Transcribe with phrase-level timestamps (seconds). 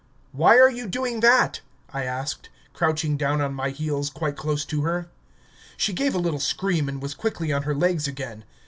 [0.31, 1.61] "Why are you doing that?"
[1.93, 5.11] I asked, crouching down on my heels quite close to her.
[5.77, 8.43] She gave a little scream and was quickly on her legs again.